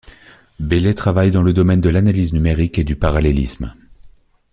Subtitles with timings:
[0.59, 3.75] Bailey travaille dans le domaine de l'analyse numérique et du parallélisme.